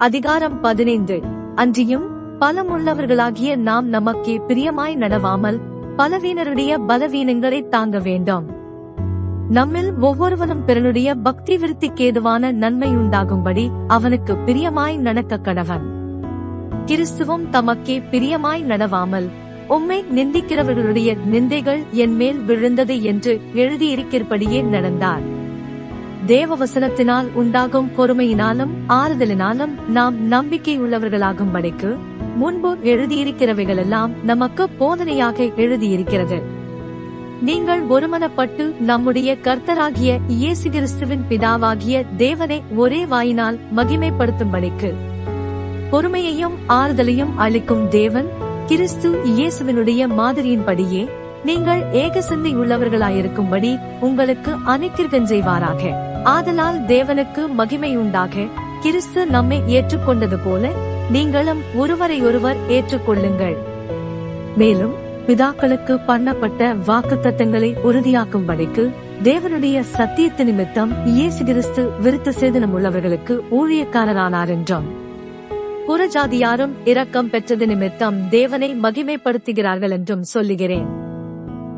அதிகாரம் 0.00 0.60
பதினைந்து. 0.60 1.22
அன்றியும் 1.54 2.04
பலமுள்ளவர்களாகிய 2.40 3.56
நாம் 3.56 3.86
நமக்கே 3.86 4.40
பிரியமாய் 4.48 4.96
நடவாமல் 4.96 5.58
பலவீனருடைய 5.96 6.78
பலவீனங்களை 6.88 7.68
தாங்க 7.68 7.98
வேண்டாம். 7.98 8.46
நம்மில் 9.48 9.92
ஒவ்வொருவனும் 10.00 10.62
பிறனுடைய 10.66 11.14
பக்தி 11.22 11.56
விருத்திக்கேதுவான 11.56 12.52
நன்மை 12.52 12.88
உண்டாகும்படி 12.88 13.70
அவனுக்கு 13.86 14.36
பிரியமாய் 14.46 14.96
நடக்க 14.96 15.40
கடவன். 15.42 15.84
கிறிஸ்துவும் 16.86 17.46
தமக்கே 17.50 18.02
பிரியமாய் 18.10 18.64
நடவாமல் 18.64 19.28
உம்மை 19.68 20.04
நிந்திக்கிறவர்களுடைய 20.14 21.16
நிந்தைகள் 21.32 21.82
என் 21.90 22.16
மேல் 22.16 22.38
விழுந்தது 22.38 23.02
என்று 23.02 23.40
எழுதியிருக்கிறபடியே 23.54 24.62
நடந்தார். 24.62 25.38
தேவவசனத்தினால் 26.26 27.32
உண்டாகும் 27.32 27.90
பொறுமையினாலும் 27.96 28.70
ஆறுதலினாலும் 28.88 29.74
நாம் 29.86 30.28
நம்பிக்கை 30.28 30.80
உள்ளவர்களாகும்படிக்கு 30.80 31.96
முன்பு 32.36 32.76
எழுதியிருக்கிறவைகளெல்லாம் 32.82 34.10
நமக்கு 34.22 34.68
போதனையாக 34.78 35.50
எழுதியிருக்கிறது. 35.56 36.42
நீங்கள் 37.42 37.82
ஒருமனப்பட்டு 37.88 38.74
நம்முடைய 38.78 39.36
கர்த்தராகிய 39.42 40.18
இயேசு 40.28 40.70
கிறிஸ்துவின் 40.70 41.24
பிதாவாகிய 41.28 42.04
தேவனை 42.16 42.62
ஒரே 42.76 43.06
வாயினால் 43.06 43.58
மகிமைப்படுத்தும்படிக்கு 43.76 44.94
பொறுமையையும் 45.90 46.52
ஆறுதலையும் 46.68 47.36
அளிக்கும் 47.36 47.88
தேவன் 47.88 48.26
கிறிஸ்து 48.66 49.08
இயேசுவினுடைய 49.10 50.06
மாதிரியின்படியே 50.16 51.08
நீங்கள் 51.44 51.82
ஏக 51.92 52.20
சிந்தை 52.20 52.56
உள்ளவர்களாயிருக்கும்படி 52.56 53.78
உங்களுக்கு 54.00 54.50
அனுக்கிர்கன் 54.66 55.26
செய்வாராக 55.26 56.08
ஆதலால் 56.24 56.80
தேவனுக்கு 56.80 57.48
மகிமையுண்டாக. 57.58 58.48
கிறிஸ்து 58.80 59.26
நம்மை 59.26 59.62
ஏற்றுக்கொண்டது 59.66 60.38
போல 60.44 60.70
நீங்களும் 61.10 61.60
ஒருவரையொருவர் 61.76 62.56
ஏற்றுக்கொள்ளுங்கள். 62.68 63.56
மேலும் 64.56 64.92
பிதாக்களுக்கு 65.26 66.00
பண்ணப்பட்ட 66.08 66.76
வாக்குத்தத்தங்களை 66.86 67.74
உறுதியாக்கும்படிக்கு 67.84 68.90
தேவனுடைய 69.22 69.82
சத்தியத்து 69.96 70.44
நிமித்தம் 70.44 70.92
இயேசு 71.04 71.44
கிறிஸ்து 71.44 71.90
விருத்த 72.02 72.32
சேதனம் 72.40 72.74
உள்ளவர்களுக்கு 72.76 73.40
ஊழியக்காரரானார் 73.50 74.48
என்றும். 74.48 74.84
புறஜாதியாரும் 75.88 76.72
இரக்கம் 76.84 77.30
பெற்றது 77.30 77.66
நிமித்தம் 77.66 78.28
தேவனை 78.28 78.74
மகிமைப்படுத்துகிறார்கள் 78.82 79.90
என்றும் 79.90 80.22
சொல்லுகிறேன். 80.22 80.88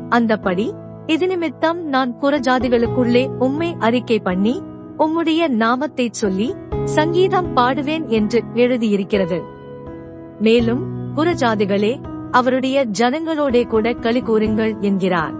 அந்தபடி 0.09 0.73
இது 1.07 1.27
நிமித்தம் 1.27 1.83
நான் 1.83 2.15
புறஜாதிகளுக்குள்ளே 2.21 3.29
உம்மை 3.39 3.75
அறிக்கை 3.79 4.19
பண்ணி 4.19 4.61
உம்முடைய 4.97 5.47
நாமத்தை 5.47 6.09
சொல்லி 6.11 6.53
சங்கீதம் 6.83 7.57
பாடுவேன் 7.57 8.07
என்று 8.07 8.43
எழுதியிருக்கிறது. 8.53 9.41
மேலும் 10.39 11.15
புறஜாதிகளே 11.15 11.99
அவருடைய 12.31 12.85
ஜனங்களோட 12.85 13.67
கூட 13.67 13.93
களி 13.93 14.21
கூறுங்கள் 14.21 14.75
என்கிறார். 14.79 15.33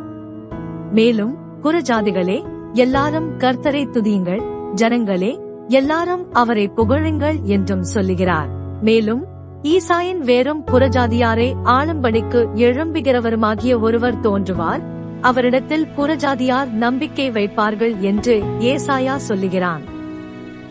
மேலும் 0.92 1.38
புறஜாதிகளே 1.61 2.44
எல்லாரும் 2.73 3.39
கர்த்தரை 3.39 3.86
துதியுங்கள் 3.86 4.72
ஜனங்களே 4.73 5.39
எல்லாரும் 5.67 6.33
அவரை 6.33 6.67
புகழுங்கள் 6.67 7.42
என்றும் 7.44 7.83
சொல்லுகிறார். 7.83 8.50
மேலும் 8.81 9.25
ஈசாயின் 9.61 10.17
வேறும் 10.17 10.66
புறஜாதியாரை 10.66 11.53
ஆளும்படிக்கு 11.64 12.48
எழும்புகிறவருமாகிய 12.55 13.80
ஒருவர் 13.80 14.20
தோன்றுவார் 14.20 14.92
அவரிடத்தில் 15.23 15.88
புறஜாதியார் 15.97 16.70
நம்பிக்கை 16.70 17.31
வைப்பார்கள் 17.31 17.99
என்று 17.99 18.36
ஏசாயா 18.59 19.15
சொல்லுகிறான். 19.15 19.83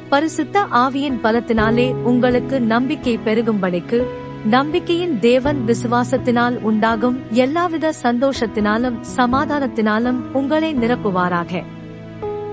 பரிசுத்த 0.09 0.67
ஆவியின் 0.73 1.19
பலத்தினாலே 1.23 1.87
உங்களுக்கு 2.03 2.61
நம்பிக்கை 2.61 3.19
பெருகும்படிக்கு 3.27 4.01
நம்பிக்கையின் 4.51 5.19
தேவன் 5.21 5.61
விசுவாசத்தினால் 5.67 6.57
உண்டாகும் 6.61 7.19
எல்லாவித 7.31 7.93
சந்தோஷத்தினாலும் 8.03 8.99
சமாதானத்தினாலும் 9.17 10.21
உங்களை 10.33 10.75
நிரப்புவாராக. 10.75 11.63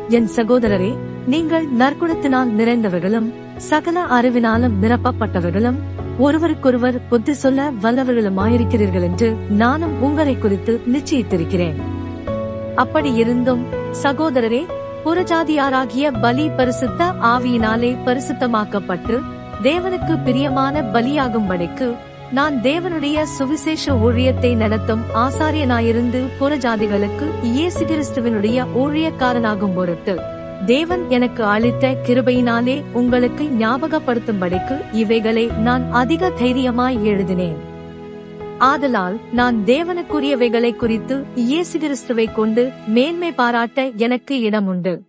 என் 0.09 0.29
சகோதரரே 0.35 0.91
நீங்கள் 1.27 1.65
நற்குணத்தினால் 1.79 2.51
நிறைந்தவர்களும் 2.57 3.29
சகல 3.57 4.03
அறிவினாலும் 4.03 4.77
நிரப்பப்பட்டவர்களும் 4.81 5.79
ஒருவருக்கொருவர் 6.19 7.07
புத்தி 7.09 7.33
சொல்ல 7.33 7.71
வல்லவர்களுமாயிருக்கிறீர்கள் 7.81 9.03
என்று 9.03 9.35
நானும் 9.49 10.01
உங்களை 10.01 10.37
குறித்து 10.37 10.81
நிச்சயித்திருக்கிறேன். 10.93 11.77
அப்படி 12.75 13.13
இருந்தும் 13.13 13.65
சகோதரரே 14.03 14.65
புறஜாதியாராகிய 15.05 16.21
பலி 16.21 16.49
பரிசுத்த 16.49 17.03
ஆவியினாலே 17.21 17.97
பரிசுத்தமாக்கப்பட்டு 18.05 19.19
தேவனுக்கு 19.63 20.23
பிரியமான 20.23 20.81
பலியாகும்படிக்கு 20.81 21.95
நான் 22.31 22.61
தேவனுடைய 22.61 23.21
சுவிசேஷ 23.37 23.93
ஊழியத்தை 23.95 24.55
நடத்தும் 24.55 25.01
ஆசாரியனாயிருந்து 25.13 26.23
புறஜாதிகளுக்கு 26.39 27.27
இயேசு 27.41 27.85
கிறிஸ்துவனுடைய 27.85 28.65
ஊழியக்காரனாகும் 28.75 29.73
பொருட்டு 29.73 30.15
தேவன் 30.65 31.09
எனக்கு 31.09 31.43
அளித்த 31.43 31.95
கிருபையினாலே 32.07 32.83
உங்களுக்கு 32.93 33.43
ஞாபகப்படுத்தும்படிக்கு 33.43 34.79
இவைகளை 34.91 35.45
நான் 35.45 35.91
அதிக 35.91 36.29
தைரியமாய் 36.29 37.05
எழுதினேன். 37.05 37.57
ஆதலால் 38.57 39.19
நான் 39.31 39.57
தேவனுக்குரியவைகளை 39.65 40.75
குறித்து 40.75 41.23
இயேசு 41.35 41.79
கிறிஸ்துவை 41.79 42.33
கொண்டு 42.33 42.71
மேன்மை 42.87 43.31
பாராட்ட 43.31 43.89
எனக்கு 43.89 44.39
இடம் 44.39 44.67
உண்டு 44.67 45.01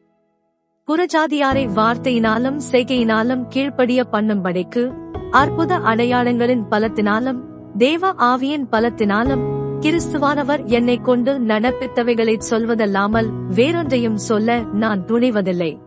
புறஜாதியாரை 0.89 1.69
வார்த்தையினாலும் 1.75 2.61
செய்கையினாலும் 2.73 3.49
கீழ்ப்படிய 3.49 4.05
பண்ணும்படிக்கு 4.13 4.93
அற்புத 5.31 5.77
அடையாளங்களின் 5.77 6.65
பலத்தினாலும் 6.71 7.41
தேவ 7.79 8.13
ஆவியின் 8.13 8.67
பலத்தினாலும் 8.73 9.60
கிறிஸ்துவானவர் 9.81 10.65
என்னை 10.65 10.97
கொண்டு 10.97 11.39
நடப்பித்தவைகளை 11.39 12.41
சொல்வதல்லாமல் 12.51 13.29
வேறொன்றையும் 13.55 14.17
சொல்ல 14.17 14.63
நான் 14.73 15.05
துணிவதில்லை. 15.05 15.81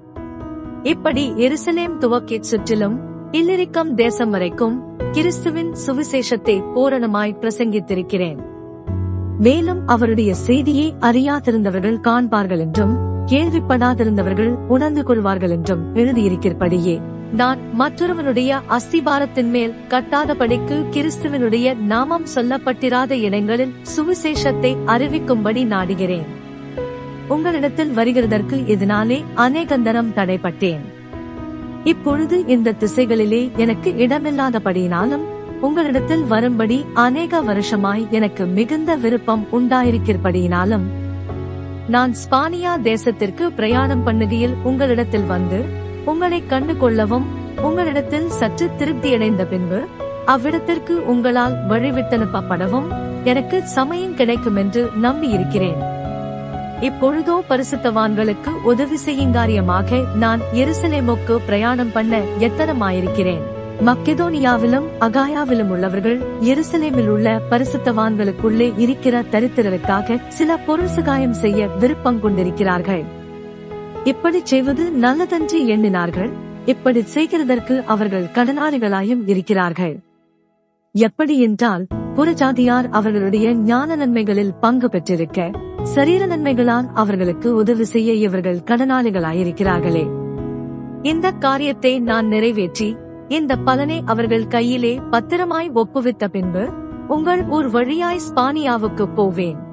இப்படி 0.84 1.32
எருசலேம் 1.32 1.98
துவக்கிச் 2.00 2.40
சுற்றிலும் 2.40 3.00
இல்லிரிக்கம் 3.32 3.94
தேசம் 3.94 4.30
வரைக்கும் 4.30 4.98
கிறிஸ்துவின் 5.12 5.74
சுவிசேஷத்தை 5.88 6.56
பூரணமாய் 6.76 7.38
பிரசங்கித்திருக்கிறேன். 7.42 8.38
மேலும் 9.40 9.88
அவருடைய 9.88 10.34
செய்தியை 10.34 10.94
அறியாதிருந்தவர்கள் 11.00 12.04
காண்பார்கள் 12.04 12.60
என்றும் 12.60 12.98
கேள்விப்படாதிருந்தவர்கள் 13.26 14.54
உணர்ந்து 14.68 15.04
கொள்வார்கள் 15.04 15.50
என்றும் 15.50 15.96
எழுதியிருக்கிறபடியே. 15.96 17.02
நான் 17.36 17.60
மற்றொருவனுடைய 17.74 18.62
அஸ்திபாரத்தின் 18.70 19.50
மேல் 19.50 19.74
கட்டாதபடிக்கு 19.90 20.76
கிறிஸ்துவனுடைய 20.92 21.78
நாமம் 21.78 22.26
சொல்லப்பட்டிராத 22.36 23.12
இடங்களில் 23.12 23.74
சுவிசேஷத்தை 23.96 24.78
அறிவிக்கும்படி 24.86 25.64
நாடுகிறேன். 25.66 26.26
உங்களிடத்தில் 27.28 27.96
வருகிறதற்கு 27.96 28.68
இதனாலே 28.68 29.24
அநேகந்தரம் 29.36 30.14
தடைப்பட்டேன். 30.16 30.84
இப்பொழுது 31.84 32.46
இந்த 32.46 32.76
திசைகளிலே 32.80 33.52
எனக்கு 33.56 33.92
இடமில்லாதபடியினாலும் 33.92 35.24
உங்களிடத்தில் 35.62 36.24
வரும்படி 36.24 36.86
அநேக 36.94 37.42
வருஷமாய் 37.42 38.08
எனக்கு 38.10 38.46
மிகுந்த 38.46 38.96
விருப்பம் 38.96 39.48
உண்டாயிருக்கிறபடியினாலும் 39.52 40.86
நான் 41.88 42.14
ஸ்பானியா 42.14 42.74
தேசத்திற்கு 42.84 43.48
பிரயாணம் 43.56 44.08
பண்ணுகையில் 44.08 44.54
உங்களிடத்தில் 44.64 45.26
வந்து 45.26 45.82
உங்களை 46.06 46.44
கண்டு 46.48 46.78
கொள்ளவும் 46.78 47.26
உங்களிடத்தில் 47.62 48.30
சற்று 48.30 48.70
திருப்தியடைந்த 48.80 49.44
பின்பு 49.46 49.86
அவ்விடத்திற்கு 50.26 51.06
உங்களால் 51.06 51.56
வழிவிட்டனுப்பப்படவும் 51.70 52.88
எனக்கு 53.24 53.68
சமயம் 53.68 54.16
கிடைக்கும் 54.16 54.56
என்று 54.56 54.90
நம்பியிருக்கிறேன். 55.02 55.82
இப்பொழுதோ 56.82 57.42
பரிசுத்தவான்களுக்கு 57.50 58.52
உதவி 58.64 58.98
செய்யுங்காரியமாக 59.06 60.04
நான் 60.16 60.42
எருசலேமுக்கு 60.54 61.38
பிரயாணம் 61.46 61.92
பண்ண 61.92 62.20
எத்தனமாயிருக்கிறேன். 62.40 63.42
மக்கெதோனியாவிலும் 63.86 64.88
அகாயாவிலும் 65.00 65.70
உள்ளவர்கள் 65.70 66.20
எருசலேமில் 66.42 67.08
உள்ள 67.08 67.42
பரிசுத்தவான்களுக்குள்ளே 67.50 68.74
இருக்கிற 68.78 69.22
தரித்திரருக்காக 69.22 70.22
சில 70.28 70.58
பொருள் 70.58 70.88
சகாயம் 70.88 71.34
செய்ய 71.34 71.68
விருப்பம் 71.68 72.20
கொண்டிருக்கிறார்கள். 72.20 73.04
இப்படி 74.06 74.40
செய்வது 74.44 74.92
நல்லதென்று 74.92 75.68
எண்ணினார்கள். 75.68 76.32
இப்படி 76.66 77.04
செய்கிறதற்கு 77.14 77.84
அவர்கள் 77.86 78.24
கடனாளிகளாயும் 78.24 79.22
இருக்கிறார்கள். 79.26 79.96
எப்படி 80.92 81.40
என்றால் 81.40 81.88
புறஜாதியார் 82.16 82.90
அவர்களுடைய 82.90 83.54
ஞான 83.54 83.96
நன்மைகளில் 83.96 84.54
பங்கு 84.60 84.90
பெற்றிருக்க 84.90 85.52
சரீர 85.84 86.26
நன்மைகளால் 86.26 86.90
அவர்களுக்கு 86.94 87.56
உதவி 87.56 87.84
செய்ய 87.84 88.14
இவர்கள் 88.14 88.64
கடனாளிகளாயிருக்கிறார்களே. 88.66 90.06
இந்த 91.02 91.32
காரியத்தை 91.32 92.00
நான் 92.00 92.28
நிறைவேற்றி 92.28 92.96
இந்த 93.28 93.56
பலனை 93.56 94.02
அவர்கள் 94.06 94.48
கையிலே 94.48 95.00
பத்திரமாய் 95.12 95.72
ஒப்புவித்த 95.72 96.28
பின்பு 96.28 96.64
உங்கள் 97.08 97.44
ஊர் 97.46 97.70
வழியாய் 97.70 98.26
ஸ்பானியாவுக்கு 98.30 99.06
போவேன். 99.16 99.73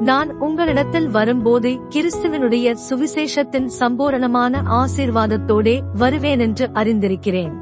நான் 0.00 0.38
உங்களிடத்தில் 0.38 1.08
வரும்போது 1.08 1.78
கிறிஸ்துவனுடைய 1.88 2.76
சுவிசேஷத்தின் 2.90 3.68
சம்பூரணமான 3.80 4.62
ஆசீர்வாதத்தோடே 4.70 5.80
வருவேன் 5.94 6.40
என்று 6.40 6.66
அறிந்திருக்கிறேன். 6.66 7.52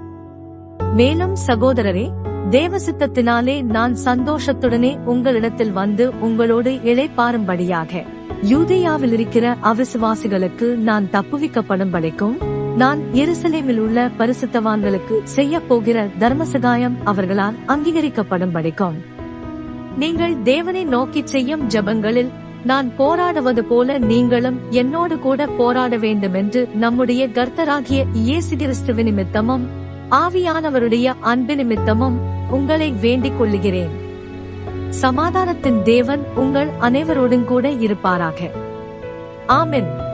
மேலும் 0.94 1.36
சகோதரரே 1.46 2.10
தேவசித்தத்தினாலே 2.50 3.62
நான் 3.62 3.96
சந்தோஷத்துடனே 4.04 5.04
உங்களிடத்தில் 5.04 5.72
வந்து 5.72 6.12
உங்களோடு 6.20 6.70
இழைப்பாரும்படியாக 6.70 8.04
யூதேயாவில் 8.42 9.12
இருக்கிற 9.12 9.56
அவிசுவாசிகளுக்கு 9.62 10.74
நான் 10.74 11.08
தப்புவிக்கப்படும் 11.12 11.90
படைக்கும் 11.90 12.38
நான் 12.76 13.00
எருசலேமில் 13.12 13.78
உள்ள 13.78 14.10
பரிசுத்தவான்களுக்கு 14.18 15.20
செய்ய 15.22 15.60
போகிற 15.60 16.08
தர்மசகாயம் 16.18 16.94
அவர்களால் 17.04 17.54
அங்கீகரிக்கப்படும் 17.66 18.52
படைக்கும் 18.52 19.11
நீங்கள் 19.98 20.42
தேவனை 20.42 20.84
நோக்கிச் 20.84 21.26
செய்யும் 21.26 21.68
ஜெபங்களில் 21.68 22.28
நான் 22.64 22.96
போராடுவது 22.96 23.64
போல 23.64 23.98
நீங்களும் 23.98 24.60
என்னோடு 24.70 25.18
கூட 25.18 25.46
போராட 25.46 25.96
வேண்டுமென்று 25.96 26.68
நம்முடைய 26.74 27.26
கர்த்தராகிய 27.26 28.04
இயேசு 28.12 28.56
கிறிஸ்துவ 28.56 29.02
நிமித்தமும் 29.02 29.66
ஆவியானவருடைய 30.10 31.14
அன்பு 31.20 31.56
நிமித்தமும் 31.56 32.20
உங்களை 32.50 32.90
வேண்டிக் 32.90 33.38
கொள்ளுகிறேன். 33.38 33.90
சமாதானத்தின் 34.88 35.82
தேவன் 35.82 36.24
உங்கள் 36.34 36.68
அனைவரோடும் 36.80 37.44
கூட 37.44 37.70
இருப்பாராக. 37.70 38.50
ஆமென். 39.46 40.11